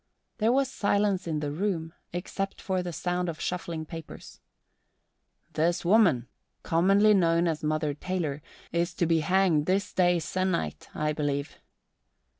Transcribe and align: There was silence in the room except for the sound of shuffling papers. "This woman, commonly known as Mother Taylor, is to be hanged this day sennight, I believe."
There 0.39 0.51
was 0.51 0.67
silence 0.71 1.27
in 1.27 1.41
the 1.41 1.51
room 1.51 1.93
except 2.11 2.59
for 2.59 2.81
the 2.81 2.91
sound 2.91 3.29
of 3.29 3.39
shuffling 3.39 3.85
papers. 3.85 4.39
"This 5.53 5.85
woman, 5.85 6.27
commonly 6.63 7.13
known 7.13 7.47
as 7.47 7.63
Mother 7.63 7.93
Taylor, 7.93 8.41
is 8.71 8.95
to 8.95 9.05
be 9.05 9.19
hanged 9.19 9.67
this 9.67 9.93
day 9.93 10.17
sennight, 10.17 10.87
I 10.95 11.13
believe." 11.13 11.59